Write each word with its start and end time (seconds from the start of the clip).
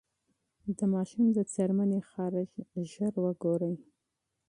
د 0.77 0.79
ماشوم 0.93 1.25
د 1.33 1.39
پوستکي 1.47 1.99
خارښت 2.09 2.57
ژر 2.91 3.13
وګورئ. 3.25 3.75